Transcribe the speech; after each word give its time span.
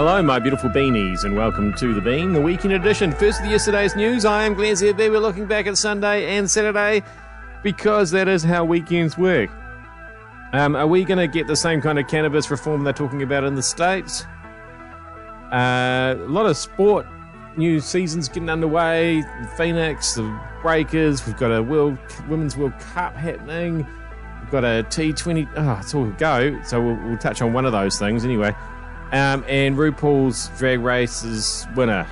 Hello, 0.00 0.22
my 0.22 0.38
beautiful 0.38 0.70
beanies, 0.70 1.24
and 1.24 1.36
welcome 1.36 1.74
to 1.74 1.92
the 1.92 2.00
Bean, 2.00 2.32
the 2.32 2.40
weekend 2.40 2.72
edition. 2.72 3.12
First 3.12 3.42
of 3.42 3.50
yesterday's 3.50 3.94
news. 3.94 4.24
I 4.24 4.44
am 4.44 4.54
Glenn 4.54 4.72
ZB. 4.72 4.96
We're 4.96 5.18
looking 5.18 5.44
back 5.44 5.66
at 5.66 5.76
Sunday 5.76 6.38
and 6.38 6.50
Saturday 6.50 7.02
because 7.62 8.10
that 8.12 8.26
is 8.26 8.42
how 8.42 8.64
weekends 8.64 9.18
work. 9.18 9.50
Um, 10.54 10.74
are 10.74 10.86
we 10.86 11.04
going 11.04 11.18
to 11.18 11.26
get 11.26 11.46
the 11.46 11.54
same 11.54 11.82
kind 11.82 11.98
of 11.98 12.08
cannabis 12.08 12.50
reform 12.50 12.82
they're 12.82 12.94
talking 12.94 13.22
about 13.22 13.44
in 13.44 13.54
the 13.54 13.62
States? 13.62 14.24
Uh, 15.52 16.14
a 16.16 16.28
lot 16.30 16.46
of 16.46 16.56
sport 16.56 17.06
new 17.58 17.78
seasons 17.78 18.26
getting 18.26 18.48
underway. 18.48 19.22
Phoenix, 19.58 20.14
the 20.14 20.40
Breakers. 20.62 21.26
We've 21.26 21.36
got 21.36 21.50
a 21.50 21.62
World 21.62 21.98
Women's 22.26 22.56
World 22.56 22.72
Cup 22.78 23.14
happening. 23.14 23.86
We've 24.40 24.50
got 24.50 24.64
a 24.64 24.82
T20. 24.88 25.46
Oh, 25.56 25.78
it's 25.78 25.94
all 25.94 26.06
go. 26.12 26.58
So 26.62 26.80
we'll, 26.80 26.96
we'll 27.06 27.18
touch 27.18 27.42
on 27.42 27.52
one 27.52 27.66
of 27.66 27.72
those 27.72 27.98
things 27.98 28.24
anyway. 28.24 28.56
Um, 29.12 29.44
and 29.48 29.76
RuPaul's 29.76 30.50
Drag 30.58 30.80
Race's 30.80 31.66
winner 31.74 32.06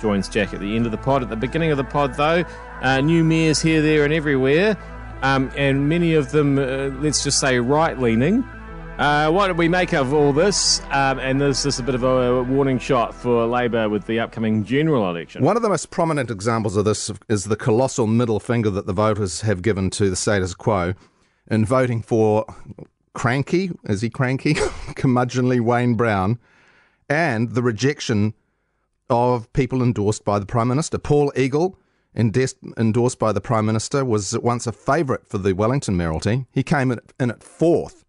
joins 0.00 0.28
Jack 0.28 0.54
at 0.54 0.60
the 0.60 0.74
end 0.76 0.86
of 0.86 0.92
the 0.92 0.98
pod. 0.98 1.22
At 1.22 1.28
the 1.28 1.36
beginning 1.36 1.70
of 1.70 1.76
the 1.76 1.84
pod, 1.84 2.14
though, 2.14 2.44
uh, 2.82 3.00
new 3.00 3.24
mayors 3.24 3.60
here, 3.60 3.82
there, 3.82 4.04
and 4.04 4.12
everywhere, 4.12 4.76
um, 5.22 5.50
and 5.56 5.88
many 5.88 6.14
of 6.14 6.30
them, 6.30 6.58
uh, 6.58 6.88
let's 7.00 7.24
just 7.24 7.40
say, 7.40 7.58
right 7.58 7.98
leaning. 7.98 8.42
Uh, 8.98 9.28
what 9.28 9.48
did 9.48 9.58
we 9.58 9.68
make 9.68 9.92
of 9.92 10.14
all 10.14 10.32
this? 10.32 10.80
Um, 10.90 11.18
and 11.18 11.40
this 11.40 11.66
is 11.66 11.80
a 11.80 11.82
bit 11.82 11.96
of 11.96 12.04
a 12.04 12.44
warning 12.44 12.78
shot 12.78 13.12
for 13.12 13.44
Labour 13.44 13.88
with 13.88 14.06
the 14.06 14.20
upcoming 14.20 14.64
general 14.64 15.10
election. 15.10 15.42
One 15.42 15.56
of 15.56 15.62
the 15.62 15.68
most 15.68 15.90
prominent 15.90 16.30
examples 16.30 16.76
of 16.76 16.84
this 16.84 17.10
is 17.28 17.44
the 17.44 17.56
colossal 17.56 18.06
middle 18.06 18.38
finger 18.38 18.70
that 18.70 18.86
the 18.86 18.92
voters 18.92 19.40
have 19.40 19.62
given 19.62 19.90
to 19.90 20.08
the 20.08 20.16
status 20.16 20.54
quo 20.54 20.94
in 21.50 21.64
voting 21.64 22.02
for 22.02 22.46
cranky, 23.14 23.70
is 23.84 24.02
he 24.02 24.10
cranky? 24.10 24.54
curmudgeonly 24.94 25.60
Wayne 25.60 25.94
Brown, 25.94 26.38
and 27.08 27.50
the 27.50 27.62
rejection 27.62 28.34
of 29.08 29.52
people 29.52 29.82
endorsed 29.82 30.24
by 30.24 30.38
the 30.38 30.46
Prime 30.46 30.68
Minister. 30.68 30.98
Paul 30.98 31.32
Eagle, 31.36 31.78
endorsed 32.16 33.18
by 33.18 33.32
the 33.32 33.40
Prime 33.40 33.66
Minister, 33.66 34.04
was 34.04 34.38
once 34.38 34.66
a 34.66 34.72
favourite 34.72 35.26
for 35.26 35.38
the 35.38 35.54
Wellington 35.54 35.96
mayoralty. 35.96 36.46
He 36.52 36.62
came 36.62 36.92
in 36.92 37.30
at 37.30 37.42
fourth. 37.42 38.04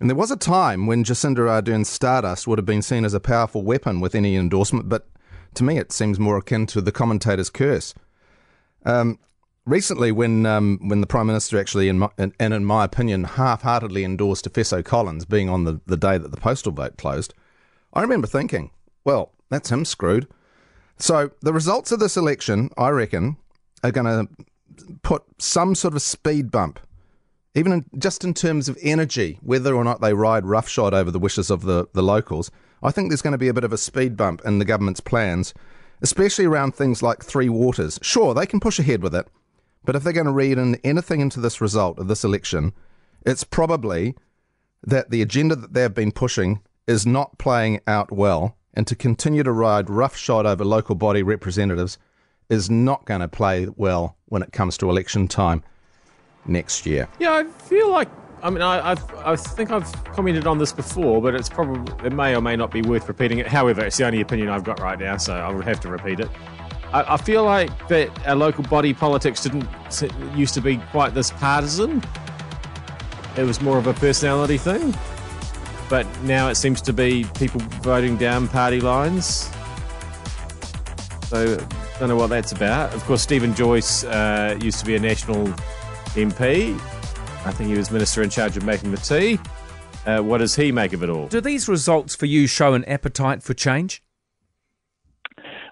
And 0.00 0.10
there 0.10 0.16
was 0.16 0.30
a 0.30 0.36
time 0.36 0.86
when 0.86 1.04
Jacinda 1.04 1.48
Ardern's 1.48 1.88
Stardust 1.88 2.46
would 2.46 2.58
have 2.58 2.66
been 2.66 2.82
seen 2.82 3.04
as 3.04 3.14
a 3.14 3.20
powerful 3.20 3.62
weapon 3.62 4.00
with 4.00 4.14
any 4.14 4.36
endorsement, 4.36 4.88
but 4.88 5.06
to 5.54 5.64
me 5.64 5.78
it 5.78 5.92
seems 5.92 6.18
more 6.18 6.36
akin 6.36 6.66
to 6.66 6.80
the 6.80 6.92
commentator's 6.92 7.48
curse. 7.48 7.94
Um, 8.84 9.18
recently, 9.66 10.12
when 10.12 10.46
um, 10.46 10.78
when 10.82 11.00
the 11.00 11.06
Prime 11.06 11.26
Minister 11.26 11.58
actually, 11.58 11.88
in 11.88 11.98
my, 11.98 12.08
and, 12.18 12.32
in 12.38 12.64
my 12.64 12.84
opinion, 12.84 13.24
half-heartedly 13.24 14.04
endorsed 14.04 14.50
Efeso 14.50 14.84
Collins 14.84 15.24
being 15.24 15.48
on 15.48 15.64
the, 15.64 15.80
the 15.86 15.96
day 15.96 16.18
that 16.18 16.30
the 16.30 16.40
postal 16.40 16.72
vote 16.72 16.96
closed, 16.96 17.34
I 17.92 18.02
remember 18.02 18.26
thinking, 18.26 18.70
well, 19.04 19.32
that's 19.50 19.70
him 19.70 19.84
screwed. 19.84 20.26
So 20.98 21.30
the 21.40 21.52
results 21.52 21.92
of 21.92 22.00
this 22.00 22.16
election, 22.16 22.70
I 22.78 22.90
reckon, 22.90 23.36
are 23.82 23.90
going 23.90 24.06
to 24.06 24.28
put 25.02 25.22
some 25.38 25.74
sort 25.74 25.94
of 25.94 26.02
speed 26.02 26.50
bump, 26.50 26.80
even 27.54 27.72
in, 27.72 27.84
just 27.98 28.24
in 28.24 28.34
terms 28.34 28.68
of 28.68 28.78
energy, 28.82 29.38
whether 29.42 29.74
or 29.74 29.84
not 29.84 30.00
they 30.00 30.14
ride 30.14 30.44
roughshod 30.44 30.94
over 30.94 31.10
the 31.10 31.18
wishes 31.18 31.50
of 31.50 31.62
the, 31.62 31.86
the 31.92 32.02
locals. 32.02 32.50
I 32.82 32.90
think 32.90 33.10
there's 33.10 33.22
going 33.22 33.32
to 33.32 33.38
be 33.38 33.48
a 33.48 33.54
bit 33.54 33.64
of 33.64 33.72
a 33.72 33.78
speed 33.78 34.16
bump 34.16 34.42
in 34.44 34.58
the 34.58 34.64
government's 34.64 35.00
plans, 35.00 35.54
especially 36.02 36.44
around 36.44 36.74
things 36.74 37.02
like 37.02 37.24
Three 37.24 37.48
Waters. 37.48 37.98
Sure, 38.02 38.34
they 38.34 38.46
can 38.46 38.60
push 38.60 38.78
ahead 38.78 39.02
with 39.02 39.14
it, 39.14 39.28
but 39.84 39.96
if 39.96 40.02
they're 40.02 40.12
going 40.12 40.26
to 40.26 40.32
read 40.32 40.58
in 40.58 40.76
anything 40.76 41.20
into 41.20 41.40
this 41.40 41.60
result 41.60 41.98
of 41.98 42.08
this 42.08 42.24
election, 42.24 42.72
it's 43.24 43.44
probably 43.44 44.14
that 44.82 45.10
the 45.10 45.22
agenda 45.22 45.56
that 45.56 45.72
they've 45.72 45.94
been 45.94 46.12
pushing 46.12 46.60
is 46.86 47.06
not 47.06 47.38
playing 47.38 47.80
out 47.86 48.12
well, 48.12 48.56
and 48.74 48.86
to 48.86 48.94
continue 48.94 49.42
to 49.42 49.52
ride 49.52 49.88
roughshod 49.88 50.46
over 50.46 50.64
local 50.64 50.94
body 50.94 51.22
representatives 51.22 51.98
is 52.48 52.68
not 52.68 53.04
going 53.06 53.20
to 53.20 53.28
play 53.28 53.66
well 53.76 54.16
when 54.26 54.42
it 54.42 54.52
comes 54.52 54.76
to 54.76 54.90
election 54.90 55.26
time 55.28 55.62
next 56.46 56.84
year. 56.84 57.08
Yeah, 57.18 57.32
I 57.32 57.44
feel 57.44 57.90
like. 57.90 58.08
I 58.42 58.50
mean, 58.50 58.60
I, 58.60 58.90
I've, 58.90 59.14
I 59.14 59.36
think 59.36 59.70
I've 59.70 59.90
commented 60.04 60.46
on 60.46 60.58
this 60.58 60.70
before, 60.70 61.22
but 61.22 61.34
it's 61.34 61.48
probably 61.48 61.90
it 62.04 62.12
may 62.12 62.36
or 62.36 62.42
may 62.42 62.56
not 62.56 62.70
be 62.70 62.82
worth 62.82 63.08
repeating 63.08 63.38
it. 63.38 63.46
However, 63.46 63.82
it's 63.82 63.96
the 63.96 64.04
only 64.04 64.20
opinion 64.20 64.50
I've 64.50 64.64
got 64.64 64.80
right 64.80 64.98
now, 64.98 65.16
so 65.16 65.32
I 65.34 65.50
would 65.50 65.64
have 65.64 65.80
to 65.80 65.88
repeat 65.88 66.20
it. 66.20 66.28
I, 66.94 67.14
I 67.14 67.16
feel 67.16 67.42
like 67.42 67.88
that 67.88 68.08
our 68.26 68.36
local 68.36 68.62
body 68.62 68.94
politics 68.94 69.42
didn't 69.42 69.68
used 70.36 70.54
to 70.54 70.60
be 70.60 70.76
quite 70.92 71.12
this 71.12 71.32
partisan. 71.32 72.00
It 73.36 73.42
was 73.42 73.60
more 73.60 73.78
of 73.78 73.88
a 73.88 73.94
personality 73.94 74.58
thing, 74.58 74.94
but 75.90 76.06
now 76.22 76.48
it 76.48 76.54
seems 76.54 76.80
to 76.82 76.92
be 76.92 77.26
people 77.34 77.60
voting 77.82 78.16
down 78.16 78.46
party 78.46 78.80
lines. 78.80 79.50
So 81.26 81.56
don't 81.98 82.08
know 82.08 82.16
what 82.16 82.28
that's 82.28 82.52
about. 82.52 82.94
Of 82.94 83.02
course, 83.06 83.22
Steven 83.22 83.56
Joyce 83.56 84.04
uh, 84.04 84.56
used 84.62 84.78
to 84.78 84.86
be 84.86 84.94
a 84.94 85.00
national 85.00 85.48
MP. 86.14 86.74
I 87.44 87.50
think 87.50 87.70
he 87.70 87.76
was 87.76 87.90
minister 87.90 88.22
in 88.22 88.30
charge 88.30 88.56
of 88.56 88.64
making 88.64 88.92
the 88.92 88.98
tea. 88.98 89.40
Uh, 90.06 90.20
what 90.20 90.38
does 90.38 90.54
he 90.54 90.70
make 90.70 90.92
of 90.92 91.02
it 91.02 91.10
all? 91.10 91.26
Do 91.26 91.40
these 91.40 91.68
results 91.68 92.14
for 92.14 92.26
you 92.26 92.46
show 92.46 92.74
an 92.74 92.84
appetite 92.84 93.42
for 93.42 93.52
change? 93.52 94.03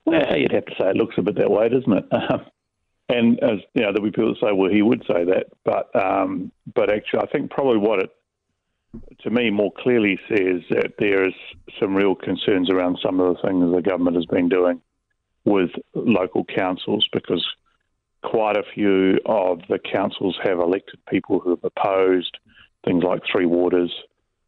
Well, 0.05 0.37
you'd 0.37 0.53
have 0.53 0.67
to 0.67 0.75
say 0.81 0.91
it 0.91 0.97
looks 0.97 1.17
a 1.19 1.23
bit 1.23 1.37
that 1.37 1.51
way, 1.51 1.69
doesn't 1.69 1.93
it? 1.93 2.05
Um, 2.13 2.47
and 3.09 3.41
as 3.41 3.59
you 3.75 3.83
know, 3.83 3.93
there'll 3.93 4.05
be 4.05 4.11
people 4.11 4.33
that 4.33 4.41
say, 4.41 4.53
"Well, 4.53 4.71
he 4.71 4.81
would 4.81 5.03
say 5.07 5.25
that," 5.25 5.49
but 5.65 5.91
um, 5.95 6.51
but 6.73 6.89
actually, 6.89 7.21
I 7.21 7.27
think 7.27 7.51
probably 7.51 7.77
what 7.77 7.99
it 7.99 8.11
to 9.21 9.31
me 9.31 9.51
more 9.51 9.73
clearly 9.77 10.19
says 10.29 10.63
that 10.71 10.95
there 10.99 11.27
is 11.27 11.35
some 11.81 11.95
real 11.95 12.15
concerns 12.15 12.71
around 12.71 12.99
some 13.03 13.21
of 13.21 13.37
the 13.37 13.43
things 13.43 13.75
the 13.75 13.83
government 13.83 14.17
has 14.17 14.27
been 14.27 14.49
doing 14.49 14.81
with 15.45 15.71
local 15.95 16.45
councils 16.45 17.07
because 17.13 17.45
quite 18.23 18.57
a 18.57 18.63
few 18.75 19.19
of 19.27 19.61
the 19.69 19.79
councils 19.79 20.39
have 20.43 20.59
elected 20.59 21.01
people 21.09 21.41
who 21.41 21.51
have 21.51 21.65
opposed 21.65 22.39
things 22.85 23.03
like 23.03 23.23
Three 23.31 23.47
Waters, 23.47 23.93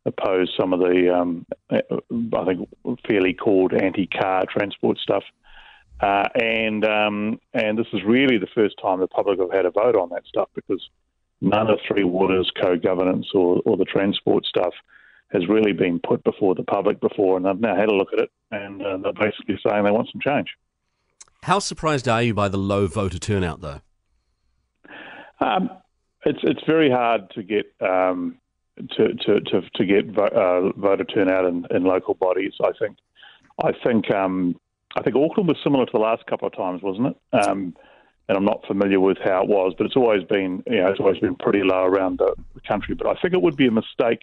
opposed 0.06 0.52
some 0.58 0.72
of 0.72 0.80
the, 0.80 1.12
um, 1.14 1.46
I 1.70 2.44
think, 2.44 2.68
fairly 3.06 3.34
called 3.34 3.72
anti-car 3.72 4.44
transport 4.50 4.98
stuff. 4.98 5.24
Uh, 6.00 6.28
and 6.34 6.84
um, 6.84 7.38
and 7.54 7.78
this 7.78 7.86
is 7.92 8.00
really 8.04 8.36
the 8.38 8.48
first 8.54 8.74
time 8.82 9.00
the 9.00 9.06
public 9.06 9.38
have 9.38 9.52
had 9.52 9.64
a 9.64 9.70
vote 9.70 9.96
on 9.96 10.10
that 10.10 10.24
stuff 10.26 10.48
because 10.54 10.82
none 11.40 11.70
of 11.70 11.78
Three 11.86 12.04
Waters 12.04 12.50
co-governance 12.60 13.26
or, 13.34 13.62
or 13.64 13.76
the 13.76 13.84
transport 13.84 14.44
stuff 14.44 14.74
has 15.32 15.48
really 15.48 15.72
been 15.72 16.00
put 16.00 16.22
before 16.24 16.54
the 16.54 16.62
public 16.62 17.00
before, 17.00 17.36
and 17.36 17.46
they've 17.46 17.60
now 17.60 17.76
had 17.76 17.88
a 17.88 17.94
look 17.94 18.12
at 18.12 18.18
it, 18.18 18.30
and 18.50 18.82
uh, 18.82 18.96
they're 18.98 19.12
basically 19.12 19.58
saying 19.66 19.84
they 19.84 19.90
want 19.90 20.08
some 20.12 20.20
change. 20.20 20.48
How 21.42 21.58
surprised 21.58 22.08
are 22.08 22.22
you 22.22 22.34
by 22.34 22.48
the 22.48 22.56
low 22.56 22.86
voter 22.86 23.18
turnout, 23.18 23.60
though? 23.60 23.80
Um, 25.40 25.70
it's 26.24 26.38
it's 26.42 26.62
very 26.66 26.90
hard 26.90 27.30
to 27.30 27.42
get 27.42 27.66
um, 27.80 28.38
to, 28.96 29.08
to, 29.14 29.40
to, 29.40 29.60
to 29.74 29.84
get 29.84 30.06
vo- 30.06 30.22
uh, 30.24 30.78
voter 30.78 31.04
turnout 31.04 31.44
in, 31.44 31.66
in 31.70 31.84
local 31.84 32.14
bodies. 32.14 32.54
I 32.62 32.70
think 32.78 32.96
I 33.62 33.72
think 33.84 34.10
um, 34.10 34.56
I 34.96 35.02
think 35.02 35.16
Auckland 35.16 35.48
was 35.48 35.58
similar 35.62 35.86
to 35.86 35.92
the 35.92 35.98
last 35.98 36.26
couple 36.26 36.46
of 36.46 36.56
times, 36.56 36.82
wasn't 36.82 37.08
it? 37.08 37.16
Um, 37.34 37.74
and 38.28 38.38
I'm 38.38 38.44
not 38.44 38.64
familiar 38.66 39.00
with 39.00 39.18
how 39.22 39.42
it 39.42 39.48
was, 39.48 39.74
but 39.76 39.84
it's 39.86 39.96
always 39.96 40.22
been, 40.24 40.62
you 40.66 40.80
know, 40.80 40.88
it's 40.88 41.00
always 41.00 41.18
been 41.18 41.34
pretty 41.36 41.62
low 41.62 41.84
around 41.84 42.18
the, 42.18 42.34
country. 42.66 42.94
But 42.94 43.08
I 43.08 43.20
think 43.20 43.34
it 43.34 43.42
would 43.42 43.56
be 43.56 43.66
a 43.66 43.70
mistake 43.70 44.20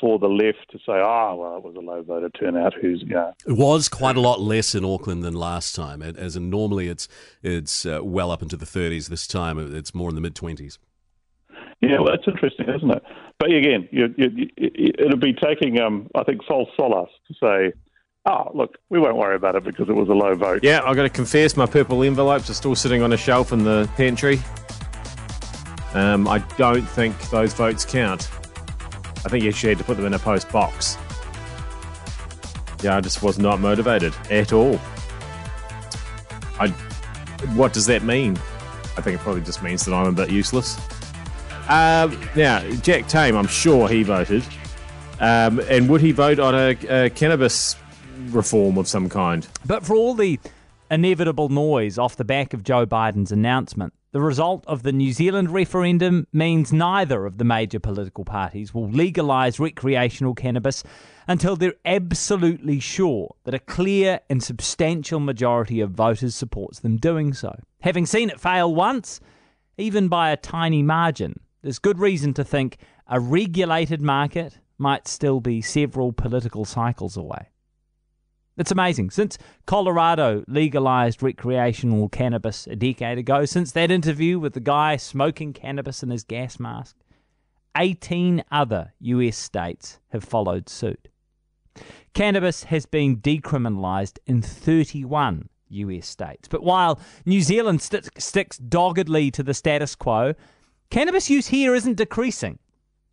for 0.00 0.20
the 0.20 0.28
left 0.28 0.70
to 0.70 0.78
say, 0.78 0.92
"Ah, 0.92 1.30
oh, 1.30 1.36
well, 1.36 1.56
it 1.56 1.64
was 1.64 1.74
a 1.74 1.80
low 1.80 2.02
voter 2.02 2.28
turnout." 2.28 2.72
Who's, 2.80 3.02
you 3.02 3.14
know, 3.14 3.32
it 3.44 3.56
was 3.56 3.88
quite 3.88 4.16
a 4.16 4.20
lot 4.20 4.40
less 4.40 4.76
in 4.76 4.84
Auckland 4.84 5.24
than 5.24 5.34
last 5.34 5.74
time. 5.74 6.02
As 6.02 6.36
in 6.36 6.50
normally, 6.50 6.86
it's 6.86 7.08
it's 7.42 7.84
uh, 7.84 7.98
well 8.04 8.30
up 8.30 8.42
into 8.42 8.56
the 8.56 8.64
30s. 8.64 9.08
This 9.08 9.26
time, 9.26 9.58
it's 9.74 9.92
more 9.92 10.08
in 10.08 10.14
the 10.14 10.20
mid 10.20 10.36
20s. 10.36 10.78
Yeah, 11.80 11.98
well, 11.98 12.12
that's 12.12 12.28
interesting, 12.28 12.68
isn't 12.68 12.90
it? 12.90 13.02
But 13.40 13.52
again, 13.52 13.88
you, 13.90 14.14
you, 14.16 14.48
it'll 14.98 15.18
be 15.18 15.32
taking, 15.32 15.80
um, 15.80 16.08
I 16.14 16.24
think, 16.24 16.44
false 16.44 16.68
solace 16.76 17.10
to 17.28 17.34
say 17.34 17.72
oh, 18.28 18.50
look, 18.54 18.78
we 18.90 18.98
won't 18.98 19.16
worry 19.16 19.36
about 19.36 19.56
it 19.56 19.64
because 19.64 19.88
it 19.88 19.94
was 19.94 20.08
a 20.08 20.12
low 20.12 20.34
vote. 20.34 20.62
Yeah, 20.62 20.82
I've 20.84 20.94
got 20.94 21.04
to 21.04 21.08
confess, 21.08 21.56
my 21.56 21.66
purple 21.66 22.02
envelopes 22.02 22.50
are 22.50 22.54
still 22.54 22.74
sitting 22.74 23.02
on 23.02 23.12
a 23.12 23.16
shelf 23.16 23.52
in 23.52 23.64
the 23.64 23.88
pantry. 23.96 24.40
Um, 25.94 26.28
I 26.28 26.38
don't 26.56 26.86
think 26.86 27.18
those 27.30 27.54
votes 27.54 27.84
count. 27.84 28.28
I 29.24 29.30
think 29.30 29.42
you 29.42 29.50
actually 29.50 29.70
had 29.70 29.78
to 29.78 29.84
put 29.84 29.96
them 29.96 30.06
in 30.06 30.14
a 30.14 30.18
post 30.18 30.50
box. 30.52 30.96
Yeah, 32.82 32.96
I 32.96 33.00
just 33.00 33.22
was 33.22 33.38
not 33.38 33.60
motivated 33.60 34.14
at 34.30 34.52
all. 34.52 34.78
I, 36.60 36.68
what 37.54 37.72
does 37.72 37.86
that 37.86 38.02
mean? 38.02 38.36
I 38.96 39.00
think 39.00 39.18
it 39.18 39.22
probably 39.22 39.42
just 39.42 39.62
means 39.62 39.84
that 39.86 39.94
I'm 39.94 40.08
a 40.08 40.12
bit 40.12 40.30
useless. 40.30 40.78
Um, 41.68 42.20
now, 42.36 42.60
Jack 42.82 43.08
Tame, 43.08 43.36
I'm 43.36 43.46
sure 43.46 43.88
he 43.88 44.02
voted. 44.02 44.44
Um, 45.20 45.60
and 45.68 45.88
would 45.88 46.00
he 46.00 46.12
vote 46.12 46.38
on 46.38 46.54
a, 46.54 47.06
a 47.06 47.10
cannabis 47.10 47.74
reform 48.30 48.78
of 48.78 48.88
some 48.88 49.08
kind. 49.08 49.46
But 49.66 49.84
for 49.84 49.94
all 49.94 50.14
the 50.14 50.38
inevitable 50.90 51.48
noise 51.48 51.98
off 51.98 52.16
the 52.16 52.24
back 52.24 52.54
of 52.54 52.62
Joe 52.62 52.86
Biden's 52.86 53.32
announcement, 53.32 53.92
The 54.10 54.20
result 54.22 54.64
of 54.66 54.84
the 54.84 54.92
New 54.92 55.12
Zealand 55.12 55.50
referendum 55.50 56.26
means 56.32 56.72
neither 56.72 57.26
of 57.26 57.36
the 57.36 57.44
major 57.44 57.78
political 57.78 58.24
parties 58.24 58.72
will 58.72 58.88
legalise 58.88 59.60
recreational 59.60 60.34
cannabis 60.34 60.82
until 61.26 61.56
they're 61.56 61.74
absolutely 61.84 62.80
sure 62.80 63.34
that 63.44 63.52
a 63.52 63.58
clear 63.58 64.20
and 64.30 64.42
substantial 64.42 65.20
majority 65.20 65.82
of 65.82 65.90
voters 65.90 66.34
supports 66.34 66.80
them 66.80 66.96
doing 66.96 67.34
so. 67.34 67.54
Having 67.82 68.06
seen 68.06 68.30
it 68.30 68.40
fail 68.40 68.74
once, 68.74 69.20
even 69.76 70.08
by 70.08 70.30
a 70.30 70.38
tiny 70.38 70.82
margin, 70.82 71.40
there's 71.60 71.78
good 71.78 71.98
reason 71.98 72.32
to 72.32 72.44
think 72.44 72.78
a 73.08 73.20
regulated 73.20 74.00
market 74.00 74.58
might 74.78 75.06
still 75.06 75.40
be 75.40 75.60
several 75.60 76.12
political 76.12 76.64
cycles 76.64 77.14
away. 77.14 77.50
It's 78.58 78.72
amazing. 78.72 79.10
Since 79.10 79.38
Colorado 79.66 80.42
legalized 80.48 81.22
recreational 81.22 82.08
cannabis 82.08 82.66
a 82.66 82.74
decade 82.74 83.16
ago, 83.16 83.44
since 83.44 83.70
that 83.72 83.92
interview 83.92 84.40
with 84.40 84.54
the 84.54 84.60
guy 84.60 84.96
smoking 84.96 85.52
cannabis 85.52 86.02
in 86.02 86.10
his 86.10 86.24
gas 86.24 86.58
mask, 86.58 86.96
18 87.76 88.42
other 88.50 88.92
US 88.98 89.36
states 89.36 90.00
have 90.08 90.24
followed 90.24 90.68
suit. 90.68 91.06
Cannabis 92.14 92.64
has 92.64 92.84
been 92.84 93.18
decriminalized 93.18 94.18
in 94.26 94.42
31 94.42 95.48
US 95.68 96.08
states. 96.08 96.48
But 96.48 96.64
while 96.64 96.98
New 97.24 97.42
Zealand 97.42 97.80
st- 97.80 98.10
sticks 98.20 98.58
doggedly 98.58 99.30
to 99.30 99.44
the 99.44 99.54
status 99.54 99.94
quo, 99.94 100.34
cannabis 100.90 101.30
use 101.30 101.46
here 101.46 101.76
isn't 101.76 101.96
decreasing. 101.96 102.58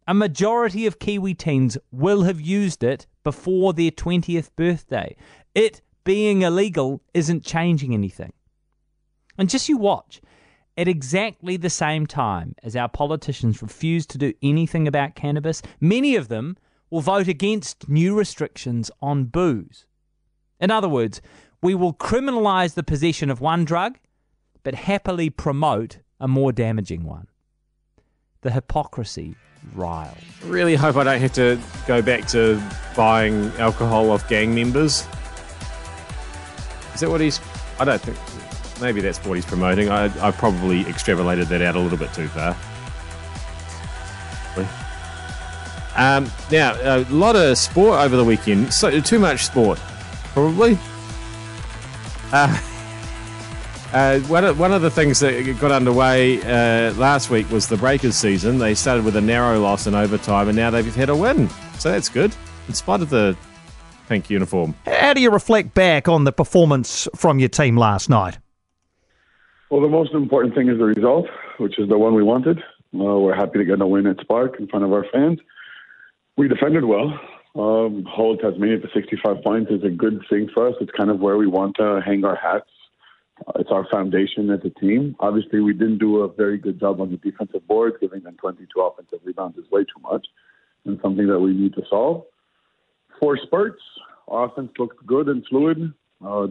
A 0.08 0.16
majority 0.16 0.88
of 0.88 0.98
Kiwi 0.98 1.36
teens 1.36 1.78
will 1.92 2.24
have 2.24 2.42
used 2.42 2.84
it 2.84 3.06
before 3.26 3.74
their 3.74 3.92
20th 3.92 4.52
birthday. 4.56 5.18
It 5.54 5.82
being 6.06 6.44
illegal 6.44 7.02
isn't 7.14 7.44
changing 7.44 7.94
anything. 7.94 8.32
And 9.38 9.50
just 9.50 9.68
you 9.68 9.76
watch. 9.76 10.22
At 10.78 10.88
exactly 10.88 11.58
the 11.58 11.70
same 11.70 12.06
time 12.06 12.56
as 12.64 12.76
our 12.76 12.88
politicians 12.88 13.62
refuse 13.62 14.06
to 14.08 14.18
do 14.18 14.34
anything 14.42 14.88
about 14.88 15.16
cannabis, 15.16 15.62
many 15.82 16.16
of 16.16 16.28
them 16.28 16.58
will 16.90 17.02
vote 17.02 17.28
against 17.28 17.90
new 17.90 18.18
restrictions 18.18 18.92
on 19.02 19.26
booze. 19.26 19.86
In 20.60 20.72
other 20.72 20.90
words, 20.90 21.22
we 21.62 21.74
will 21.76 21.94
criminalise 21.94 22.76
the 22.76 22.84
possession 22.84 23.30
of 23.30 23.42
one 23.42 23.66
drug, 23.66 23.98
but 24.64 24.76
happily 24.76 25.30
promote 25.30 26.00
a 26.20 26.28
more 26.28 26.52
damaging 26.52 27.04
one. 27.04 27.28
The 28.46 28.52
hypocrisy 28.52 29.34
riles. 29.74 30.16
Really 30.44 30.76
hope 30.76 30.98
I 30.98 31.04
don't 31.04 31.20
have 31.20 31.34
to 31.34 31.60
go 31.88 32.04
back 32.04 32.28
to 32.28 32.62
buying 32.96 33.52
alcohol 33.58 34.12
off 34.12 34.30
gang 34.30 34.54
members. 34.54 35.08
Is 36.94 37.00
that 37.00 37.10
what 37.10 37.22
he's? 37.22 37.42
I 37.80 37.86
don't 37.86 38.00
think. 38.00 38.20
Maybe 38.80 39.02
that's 39.02 39.18
what 39.26 39.34
he's 39.34 39.48
promoting. 39.48 39.90
I, 39.90 40.12
I 40.24 40.30
probably 40.30 40.84
extrapolated 40.84 41.48
that 41.48 41.64
out 41.64 41.76
a 41.76 41.80
little 41.80 41.98
bit 41.98 42.14
too 42.14 42.28
far. 42.28 42.56
Um, 45.96 46.30
now, 46.52 46.76
a 46.84 47.02
lot 47.06 47.36
of 47.36 47.58
sport 47.58 48.00
over 48.00 48.16
the 48.16 48.24
weekend. 48.24 48.72
So 48.72 49.02
too 49.02 49.18
much 49.18 49.48
sport, 49.48 49.80
probably. 50.36 50.78
Uh, 52.32 52.62
uh, 53.96 54.20
one, 54.22 54.44
of, 54.44 54.60
one 54.60 54.74
of 54.74 54.82
the 54.82 54.92
things 54.92 55.22
that 55.22 55.58
got 55.62 55.72
underway 55.72 56.42
uh, 56.42 56.94
last 56.96 57.30
week 57.30 57.50
was 57.50 57.68
the 57.68 57.78
Breakers 57.78 58.16
season. 58.16 58.58
They 58.58 58.76
started 58.76 59.06
with 59.06 59.16
a 59.16 59.22
narrow 59.22 59.58
loss 59.62 59.88
in 59.88 59.96
overtime, 59.96 60.50
and 60.50 60.56
now 60.58 60.70
they've 60.70 60.94
had 60.94 61.08
a 61.08 61.16
win. 61.16 61.48
So 61.80 61.92
that's 61.92 62.10
good, 62.10 62.36
in 62.68 62.74
spite 62.74 63.00
of 63.00 63.10
the 63.10 63.38
pink 64.10 64.30
uniform. 64.30 64.76
How 64.86 65.14
do 65.14 65.22
you 65.22 65.32
reflect 65.32 65.74
back 65.74 66.10
on 66.10 66.26
the 66.26 66.34
performance 66.34 67.08
from 67.16 67.40
your 67.40 67.48
team 67.48 67.78
last 67.78 68.10
night? 68.10 68.38
Well, 69.72 69.80
the 69.80 69.88
most 69.88 70.14
important 70.14 70.56
thing 70.56 70.68
is 70.68 70.78
the 70.78 70.84
result, 70.84 71.28
which 71.58 71.80
is 71.80 71.88
the 71.88 71.98
one 71.98 72.16
we 72.16 72.24
wanted. 72.24 72.60
Uh, 72.94 73.18
we're 73.20 73.34
happy 73.34 73.60
to 73.60 73.66
get 73.66 73.80
a 73.80 73.88
win 73.88 74.08
at 74.08 74.20
Spark 74.20 74.60
in 74.60 74.68
front 74.68 74.84
of 74.84 74.92
our 74.92 75.06
fans. 75.12 75.40
We 76.36 76.50
defended 76.50 76.84
well. 76.84 77.18
Um, 77.56 78.04
whole 78.04 78.36
Tasmania 78.36 78.80
to 78.80 78.90
65 78.94 79.42
points 79.42 79.72
is 79.72 79.84
a 79.86 79.90
good 79.90 80.22
thing 80.30 80.50
for 80.54 80.68
us. 80.68 80.76
It's 80.82 80.92
kind 80.92 81.10
of 81.10 81.22
where 81.22 81.38
we 81.38 81.48
want 81.48 81.78
to 81.78 82.02
hang 82.06 82.26
our 82.26 82.36
hats. 82.36 82.68
It's 83.56 83.70
our 83.70 83.86
foundation 83.92 84.50
as 84.50 84.60
a 84.64 84.70
team. 84.80 85.16
Obviously, 85.20 85.60
we 85.60 85.74
didn't 85.74 85.98
do 85.98 86.22
a 86.22 86.34
very 86.34 86.58
good 86.58 86.80
job 86.80 87.02
on 87.02 87.12
the 87.12 87.18
defensive 87.18 87.68
board. 87.68 87.94
Giving 88.00 88.22
them 88.22 88.38
22 88.38 88.68
offensive 88.80 89.20
rebounds 89.24 89.58
is 89.58 89.70
way 89.72 89.84
too 89.84 90.02
much 90.02 90.26
and 90.86 91.00
something 91.02 91.28
that 91.28 91.40
we 91.40 91.54
need 91.54 91.74
to 91.74 91.82
solve. 91.90 92.24
For 93.20 93.38
spurts, 93.38 93.82
offense 94.28 94.72
looked 94.78 95.06
good 95.06 95.28
and 95.28 95.46
fluid, 95.50 95.94
uh, 96.26 96.48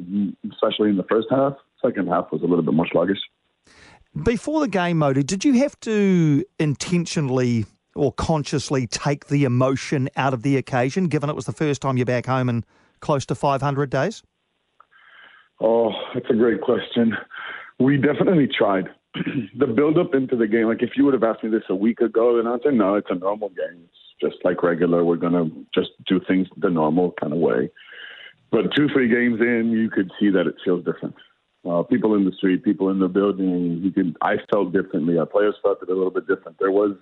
especially 0.51 0.91
in 0.91 0.97
the 0.97 1.07
first 1.09 1.29
half. 1.31 1.55
Second 1.83 2.09
half 2.09 2.31
was 2.33 2.43
a 2.43 2.47
little 2.47 2.65
bit 2.65 2.75
more 2.75 2.89
sluggish. 2.91 3.19
Before 4.23 4.61
the 4.61 4.69
game, 4.69 4.99
Mody, 4.99 5.27
did 5.27 5.45
you 5.45 5.55
have 5.55 5.79
to 5.81 6.45
intentionally 6.59 7.67
or 7.95 8.13
consciously 8.13 8.87
take 8.87 9.27
the 9.27 9.45
emotion 9.45 10.09
out 10.17 10.35
of 10.35 10.43
the 10.43 10.57
occasion, 10.57 11.07
given 11.07 11.31
it 11.31 11.37
was 11.37 11.47
the 11.47 11.53
first 11.53 11.83
time 11.83 11.97
you're 11.97 12.07
back 12.07 12.27
home 12.27 12.49
in 12.49 12.65
close 13.01 13.27
to 13.27 13.35
500 13.35 13.91
days? 13.91 14.23
Oh, 15.61 15.93
that's 16.12 16.27
a 16.31 16.35
great 16.35 16.61
question. 16.61 17.15
We 17.79 17.97
definitely 17.97 18.49
tried. 18.49 18.89
the 19.59 19.67
build 19.67 19.99
up 19.99 20.15
into 20.15 20.37
the 20.37 20.47
game, 20.47 20.67
like 20.67 20.83
if 20.83 20.91
you 20.97 21.05
would 21.05 21.15
have 21.15 21.23
asked 21.23 21.45
me 21.45 21.51
this 21.51 21.62
a 21.69 21.75
week 21.75 22.01
ago, 22.01 22.37
then 22.37 22.47
I'd 22.47 22.62
say, 22.62 22.75
no, 22.75 22.97
it's 22.97 23.11
a 23.11 23.15
normal 23.15 23.49
game. 23.51 23.85
It's 23.85 24.33
just 24.33 24.45
like 24.45 24.62
regular. 24.62 25.05
We're 25.05 25.17
going 25.17 25.33
to 25.33 25.67
just 25.75 25.91
do 26.06 26.21
things 26.27 26.49
the 26.56 26.71
normal 26.71 27.12
kind 27.21 27.33
of 27.33 27.39
way. 27.39 27.71
But 28.51 28.75
two, 28.77 28.89
three 28.89 29.09
games 29.09 29.41
in, 29.41 29.71
you 29.73 29.91
could 29.91 30.11
see 30.19 30.31
that 30.31 30.47
it 30.47 30.56
feels 30.65 30.85
different. 30.85 31.15
Uh, 31.69 31.83
people 31.83 32.15
in 32.15 32.25
the 32.25 32.33
street, 32.33 32.62
people 32.62 32.91
in 32.91 32.99
the 32.99 33.09
building, 33.09 33.81
you 33.83 33.91
can. 33.91 34.15
I 34.21 34.37
felt 34.53 34.73
differently. 34.73 35.17
Our 35.17 35.27
players 35.27 35.55
felt 35.62 35.79
it 35.83 35.89
a 35.89 35.95
little 35.95 36.11
bit 36.11 36.29
different. 36.29 36.59
There 36.59 36.71
was 36.71 36.95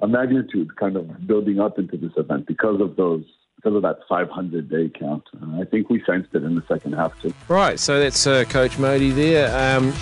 a 0.00 0.06
magnitude 0.06 0.76
kind 0.76 0.96
of 0.96 1.26
building 1.26 1.58
up 1.58 1.78
into 1.78 1.96
this 1.96 2.12
event 2.16 2.46
because 2.46 2.80
of 2.80 2.96
those 2.96 3.24
of 3.64 3.82
that 3.82 3.98
500 4.08 4.68
day 4.68 4.90
count. 4.98 5.24
Uh, 5.40 5.60
I 5.60 5.64
think 5.64 5.90
we 5.90 6.02
sensed 6.04 6.34
it 6.34 6.42
in 6.42 6.54
the 6.54 6.62
second 6.68 6.94
half 6.94 7.20
too. 7.20 7.32
Right, 7.48 7.78
so 7.78 7.98
that's 7.98 8.26
uh, 8.26 8.44
Coach 8.44 8.72
Mody 8.72 9.14
there. 9.14 9.48
Um, 9.76 9.92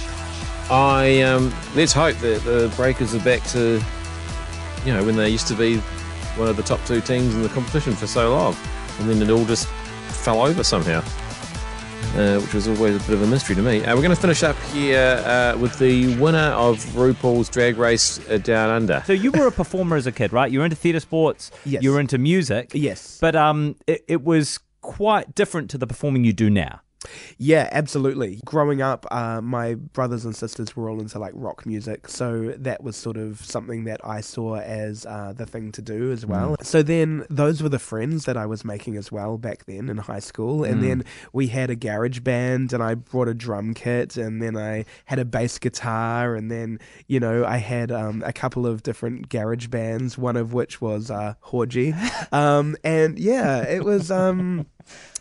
I 0.70 1.22
um, 1.22 1.52
let's 1.74 1.92
hope 1.92 2.16
that 2.18 2.42
the 2.44 2.72
Breakers 2.76 3.14
are 3.14 3.24
back 3.24 3.42
to 3.48 3.82
you 4.84 4.92
know 4.92 5.04
when 5.04 5.16
they 5.16 5.28
used 5.28 5.48
to 5.48 5.54
be 5.54 5.78
one 6.36 6.48
of 6.48 6.56
the 6.56 6.62
top 6.62 6.84
two 6.86 7.00
teams 7.00 7.34
in 7.34 7.42
the 7.42 7.48
competition 7.48 7.94
for 7.94 8.06
so 8.06 8.32
long, 8.32 8.56
and 8.98 9.08
then 9.08 9.22
it 9.22 9.30
all 9.30 9.44
just 9.44 9.68
fell 9.68 10.40
over 10.40 10.64
somehow. 10.64 11.02
Uh, 12.14 12.38
which 12.40 12.52
was 12.52 12.68
always 12.68 12.94
a 12.94 12.98
bit 12.98 13.14
of 13.14 13.22
a 13.22 13.26
mystery 13.26 13.56
to 13.56 13.62
me. 13.62 13.82
Uh, 13.84 13.94
we're 13.94 14.02
going 14.02 14.14
to 14.14 14.20
finish 14.20 14.42
up 14.42 14.56
here 14.74 15.22
uh, 15.24 15.56
with 15.58 15.78
the 15.78 16.14
winner 16.16 16.38
of 16.38 16.76
RuPaul's 16.94 17.48
Drag 17.48 17.78
Race 17.78 18.20
uh, 18.28 18.36
Down 18.36 18.68
Under. 18.68 19.02
So 19.06 19.14
you 19.14 19.32
were 19.32 19.46
a 19.46 19.52
performer 19.52 19.96
as 19.96 20.06
a 20.06 20.12
kid, 20.12 20.30
right? 20.30 20.52
You 20.52 20.58
were 20.58 20.66
into 20.66 20.76
theatre 20.76 21.00
sports. 21.00 21.50
Yes. 21.64 21.82
You 21.82 21.92
were 21.92 22.00
into 22.00 22.18
music. 22.18 22.72
Yes. 22.74 23.16
But 23.18 23.34
um, 23.34 23.76
it, 23.86 24.04
it 24.08 24.22
was 24.22 24.60
quite 24.82 25.34
different 25.34 25.70
to 25.70 25.78
the 25.78 25.86
performing 25.86 26.24
you 26.24 26.34
do 26.34 26.50
now. 26.50 26.80
Yeah, 27.38 27.68
absolutely. 27.72 28.40
Growing 28.44 28.80
up, 28.82 29.06
uh, 29.10 29.40
my 29.40 29.74
brothers 29.74 30.24
and 30.24 30.34
sisters 30.36 30.76
were 30.76 30.88
all 30.88 31.00
into 31.00 31.18
like 31.18 31.32
rock 31.34 31.66
music, 31.66 32.08
so 32.08 32.54
that 32.58 32.82
was 32.82 32.96
sort 32.96 33.16
of 33.16 33.44
something 33.44 33.84
that 33.84 34.00
I 34.04 34.20
saw 34.20 34.56
as 34.56 35.04
uh, 35.06 35.32
the 35.36 35.46
thing 35.46 35.72
to 35.72 35.82
do 35.82 36.12
as 36.12 36.24
well. 36.24 36.56
Mm. 36.56 36.64
So 36.64 36.82
then 36.82 37.24
those 37.28 37.62
were 37.62 37.68
the 37.68 37.78
friends 37.78 38.24
that 38.26 38.36
I 38.36 38.46
was 38.46 38.64
making 38.64 38.96
as 38.96 39.10
well 39.10 39.38
back 39.38 39.66
then 39.66 39.88
in 39.88 39.96
high 39.98 40.20
school, 40.20 40.64
and 40.64 40.80
Mm. 40.80 40.82
then 40.88 41.04
we 41.32 41.48
had 41.48 41.70
a 41.70 41.74
garage 41.76 42.20
band, 42.20 42.72
and 42.72 42.82
I 42.82 42.94
brought 42.94 43.28
a 43.28 43.34
drum 43.34 43.74
kit, 43.74 44.16
and 44.16 44.40
then 44.40 44.56
I 44.56 44.84
had 45.06 45.18
a 45.18 45.24
bass 45.24 45.58
guitar, 45.58 46.34
and 46.34 46.50
then 46.50 46.78
you 47.08 47.18
know 47.20 47.44
I 47.44 47.56
had 47.58 47.90
um, 47.90 48.22
a 48.24 48.32
couple 48.32 48.66
of 48.66 48.82
different 48.82 49.28
garage 49.28 49.66
bands, 49.66 50.16
one 50.16 50.36
of 50.36 50.52
which 50.52 50.80
was 50.80 51.10
uh, 51.10 51.34
Horgy, 51.46 51.94
um, 52.32 52.76
and 52.84 53.18
yeah, 53.18 53.62
it 53.62 53.84
was. 53.84 54.10
Um, 54.10 54.66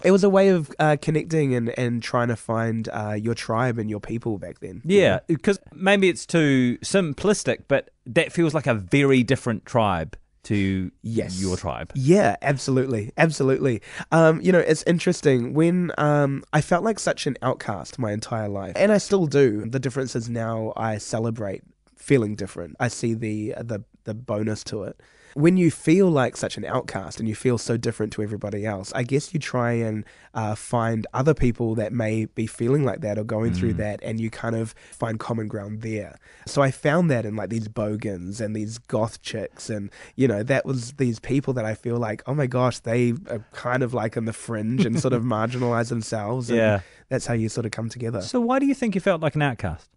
it 0.04 0.12
was 0.12 0.24
a 0.24 0.30
way 0.30 0.50
of 0.50 0.72
uh, 0.80 0.98
connecting 1.02 1.54
and, 1.56 1.70
and 1.78 2.02
trying 2.04 2.28
to 2.30 2.36
find 2.36 2.90
uh, 2.90 3.14
your 3.14 3.34
tribe 3.36 3.78
and 3.78 3.90
your 3.90 4.00
people 4.00 4.38
back 4.38 4.60
then. 4.60 4.82
Yeah, 4.86 5.20
because 5.28 5.60
maybe 5.74 6.10
it's 6.10 6.26
too 6.26 6.78
simplistic, 6.84 7.64
but 7.68 7.90
that 8.06 8.32
feels 8.32 8.54
like 8.54 8.68
a 8.68 8.74
very 8.74 9.24
different 9.24 9.66
tribe 9.66 10.18
to 10.44 10.92
Yes. 11.04 11.40
your 11.40 11.56
tribe. 11.56 11.92
Yeah, 11.94 12.36
absolutely, 12.42 13.12
absolutely. 13.18 13.82
Um, 14.12 14.42
you 14.42 14.52
know, 14.52 14.60
it's 14.60 14.84
interesting 14.88 15.54
when 15.54 15.92
um, 16.00 16.44
I 16.52 16.62
felt 16.62 16.84
like 16.84 16.98
such 16.98 17.28
an 17.28 17.38
outcast 17.44 18.00
my 18.00 18.12
entire 18.12 18.50
life, 18.50 18.74
and 18.76 18.92
I 18.92 18.98
still 18.98 19.28
do. 19.28 19.66
The 19.70 19.80
difference 19.80 20.16
is 20.16 20.30
now 20.30 20.74
I 20.76 20.98
celebrate 20.98 21.62
feeling 21.96 22.36
different. 22.36 22.76
I 22.80 22.88
see 22.88 23.14
the 23.14 23.54
the 23.62 23.84
the 24.06 24.16
bonus 24.16 24.64
to 24.66 24.84
it. 24.84 25.00
When 25.34 25.58
you 25.58 25.72
feel 25.72 26.10
like 26.10 26.36
such 26.38 26.58
an 26.58 26.66
outcast 26.66 27.20
and 27.20 27.28
you 27.30 27.36
feel 27.36 27.58
so 27.58 27.78
different 27.78 28.12
to 28.14 28.22
everybody 28.24 28.66
else, 28.66 28.92
I 28.94 29.04
guess 29.04 29.34
you 29.34 29.40
try 29.40 29.72
and 29.74 30.04
uh, 30.34 30.56
find 30.56 31.08
other 31.14 31.34
people 31.34 31.76
that 31.76 31.94
may 31.94 32.26
be 32.26 32.48
feeling 32.48 32.84
like 32.84 33.02
that 33.02 33.18
or 33.18 33.24
going 33.24 33.54
through 33.54 33.74
that, 33.76 34.00
and 34.04 34.20
you 34.20 34.30
kind 34.30 34.56
of 34.56 34.74
find 34.92 35.20
common 35.20 35.48
ground 35.48 35.82
there. 35.82 36.18
So 36.46 36.62
I 36.62 36.72
found 36.72 37.10
that 37.12 37.26
in 37.26 37.36
like 37.36 37.50
these 37.50 37.68
bogans 37.68 38.42
and 38.42 38.56
these 38.56 38.78
goth 38.78 39.22
chicks, 39.22 39.70
and 39.70 39.90
you 40.16 40.28
know 40.28 40.44
that 40.44 40.66
was 40.66 40.94
these 40.94 41.20
people 41.20 41.54
that 41.54 41.66
I 41.66 41.74
feel 41.76 41.98
like, 41.98 42.24
oh 42.28 42.34
my 42.34 42.48
gosh, 42.48 42.80
they 42.80 43.14
are 43.30 43.46
kind 43.54 43.84
of 43.84 43.94
like 43.94 44.18
on 44.18 44.26
the 44.26 44.34
fringe 44.34 44.86
and 44.86 45.00
sort 45.00 45.14
of 45.14 45.24
marginalize 45.36 45.90
themselves. 45.90 46.50
And 46.50 46.58
Yeah. 46.58 46.80
that's 47.10 47.26
how 47.26 47.34
you 47.34 47.50
sort 47.50 47.66
of 47.66 47.72
come 47.72 47.90
together. 47.90 48.22
So 48.22 48.40
why 48.42 48.60
do 48.60 48.66
you 48.66 48.74
think 48.76 48.96
you 48.96 49.02
felt 49.02 49.22
like 49.22 49.36
an 49.36 49.42
outcast? 49.42 49.90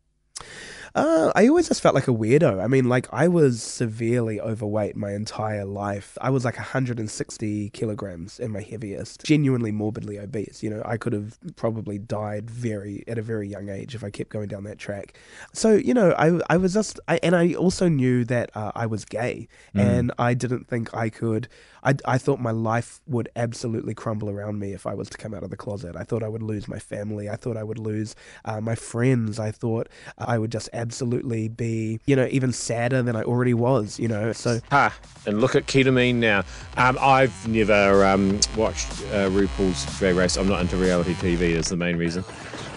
Uh, 0.94 1.32
I 1.34 1.48
always 1.48 1.66
just 1.66 1.80
felt 1.80 1.96
like 1.96 2.06
a 2.06 2.12
weirdo. 2.12 2.62
I 2.62 2.68
mean, 2.68 2.88
like 2.88 3.08
I 3.12 3.26
was 3.26 3.60
severely 3.60 4.40
overweight 4.40 4.94
my 4.94 5.12
entire 5.12 5.64
life. 5.64 6.16
I 6.20 6.30
was 6.30 6.44
like 6.44 6.56
160 6.56 7.70
kilograms 7.70 8.38
in 8.38 8.52
my 8.52 8.60
heaviest. 8.60 9.24
Genuinely 9.24 9.72
morbidly 9.72 10.20
obese. 10.20 10.62
You 10.62 10.70
know, 10.70 10.82
I 10.84 10.96
could 10.96 11.12
have 11.12 11.36
probably 11.56 11.98
died 11.98 12.48
very 12.48 13.02
at 13.08 13.18
a 13.18 13.22
very 13.22 13.48
young 13.48 13.68
age 13.70 13.96
if 13.96 14.04
I 14.04 14.10
kept 14.10 14.30
going 14.30 14.46
down 14.46 14.62
that 14.64 14.78
track. 14.78 15.18
So 15.52 15.74
you 15.74 15.94
know, 15.94 16.14
I 16.16 16.38
I 16.48 16.56
was 16.58 16.74
just, 16.74 17.00
I, 17.08 17.18
and 17.24 17.34
I 17.34 17.54
also 17.54 17.88
knew 17.88 18.24
that 18.26 18.56
uh, 18.56 18.70
I 18.76 18.86
was 18.86 19.04
gay, 19.04 19.48
and 19.74 20.12
I 20.16 20.34
didn't 20.34 20.68
think 20.68 20.94
I 20.94 21.08
could. 21.08 21.48
I 21.82 21.94
I 22.04 22.18
thought 22.18 22.38
my 22.38 22.52
life 22.52 23.00
would 23.08 23.28
absolutely 23.34 23.94
crumble 23.94 24.30
around 24.30 24.60
me 24.60 24.72
if 24.72 24.86
I 24.86 24.94
was 24.94 25.10
to 25.10 25.18
come 25.18 25.34
out 25.34 25.42
of 25.42 25.50
the 25.50 25.56
closet. 25.56 25.96
I 25.96 26.04
thought 26.04 26.22
I 26.22 26.28
would 26.28 26.42
lose 26.42 26.68
my 26.68 26.78
family. 26.78 27.28
I 27.28 27.34
thought 27.34 27.56
I 27.56 27.64
would 27.64 27.80
lose 27.80 28.14
uh, 28.44 28.60
my 28.60 28.76
friends. 28.76 29.40
I 29.40 29.50
thought 29.50 29.88
I 30.16 30.38
would 30.38 30.52
just 30.52 30.68
absolutely 30.84 31.48
be, 31.48 31.98
you 32.04 32.14
know, 32.14 32.28
even 32.30 32.52
sadder 32.52 33.02
than 33.02 33.16
I 33.16 33.22
already 33.22 33.54
was. 33.54 33.98
You 33.98 34.08
know, 34.08 34.32
so 34.32 34.60
Ha! 34.70 34.94
And 35.26 35.40
look 35.40 35.54
at 35.54 35.66
ketamine 35.66 36.16
now. 36.16 36.44
Um, 36.76 36.98
I've 37.00 37.48
never 37.48 38.04
um, 38.04 38.38
watched 38.56 38.90
uh, 39.12 39.30
RuPaul's 39.30 39.98
Drag 39.98 40.14
Race. 40.14 40.36
I'm 40.36 40.48
not 40.48 40.60
into 40.60 40.76
reality 40.76 41.14
TV. 41.14 41.40
Is 41.54 41.68
the 41.68 41.76
main 41.76 41.96
reason. 41.96 42.22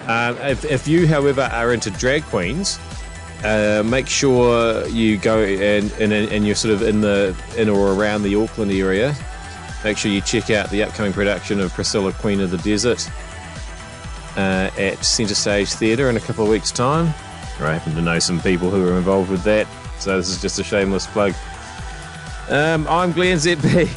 Um, 0.08 0.38
if, 0.38 0.64
if 0.64 0.88
you, 0.88 1.06
however, 1.06 1.50
are 1.52 1.74
into 1.74 1.92
drag 1.92 2.24
queens, 2.24 2.80
uh, 3.44 3.84
make 3.86 4.08
sure 4.08 4.88
you 4.88 5.18
go 5.18 5.44
and, 5.44 5.92
and 5.94 6.14
and 6.14 6.46
you're 6.46 6.56
sort 6.56 6.74
of 6.74 6.82
in 6.82 7.02
the 7.02 7.36
in 7.58 7.68
or 7.68 7.92
around 7.92 8.24
the 8.24 8.36
Auckland 8.36 8.72
area. 8.72 9.14
Make 9.84 9.98
sure 9.98 10.12
you 10.12 10.22
check 10.22 10.50
out 10.50 10.70
the 10.70 10.82
upcoming 10.84 11.14
production 11.14 11.60
of 11.60 11.72
Priscilla, 11.74 12.14
Queen 12.14 12.40
of 12.40 12.52
the 12.52 12.58
Desert, 12.60 13.08
uh, 14.38 14.72
at 14.78 15.04
Centre 15.06 15.36
Stage 15.36 15.70
Theatre 15.74 16.10
in 16.10 16.18
a 16.18 16.20
couple 16.20 16.44
of 16.46 16.50
weeks' 16.50 16.72
time. 16.72 17.14
I 17.66 17.74
happen 17.74 17.96
to 17.96 18.02
know 18.02 18.20
some 18.20 18.40
people 18.40 18.70
who 18.70 18.88
are 18.88 18.98
involved 18.98 19.32
with 19.32 19.44
that, 19.44 19.68
so 20.00 20.18
this 20.18 20.30
is 20.30 20.42
just 20.42 20.60
a 20.60 20.64
shameless 20.64 21.08
plug. 21.08 21.34
Um, 22.50 22.88
I'm 22.88 23.12
Glenn 23.12 23.38
ZB. 23.38 23.90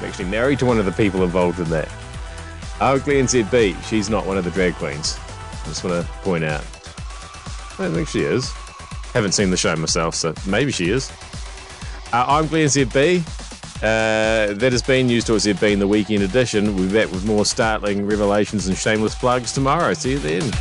I'm 0.00 0.08
actually 0.08 0.26
married 0.26 0.58
to 0.58 0.66
one 0.66 0.78
of 0.78 0.84
the 0.84 0.92
people 0.92 1.24
involved 1.24 1.58
in 1.58 1.68
that. 1.70 1.88
Oh, 2.80 2.98
Glenn 2.98 3.24
ZB. 3.24 3.82
She's 3.88 4.10
not 4.10 4.26
one 4.26 4.36
of 4.36 4.44
the 4.44 4.50
drag 4.50 4.74
queens. 4.74 5.18
I 5.62 5.66
just 5.66 5.84
want 5.84 6.04
to 6.04 6.12
point 6.22 6.44
out. 6.44 6.64
I 7.78 7.84
don't 7.84 7.94
think 7.94 8.08
she 8.08 8.20
is. 8.20 8.50
Haven't 9.14 9.32
seen 9.32 9.50
the 9.50 9.56
show 9.56 9.74
myself, 9.76 10.14
so 10.14 10.34
maybe 10.46 10.70
she 10.72 10.90
is. 10.90 11.10
Uh, 12.12 12.24
I'm 12.28 12.46
Glenn 12.46 12.66
ZB. 12.66 13.26
Uh, 13.82 14.54
that 14.54 14.70
has 14.70 14.82
been 14.82 15.08
Newstalk 15.08 15.38
ZB 15.38 15.72
in 15.72 15.78
the 15.78 15.88
weekend 15.88 16.22
edition. 16.22 16.76
We'll 16.76 16.86
be 16.86 16.92
back 16.92 17.10
with 17.10 17.24
more 17.24 17.44
startling 17.44 18.06
revelations 18.06 18.68
and 18.68 18.76
shameless 18.76 19.14
plugs 19.14 19.52
tomorrow. 19.52 19.92
See 19.94 20.12
you 20.12 20.18
then. 20.20 20.52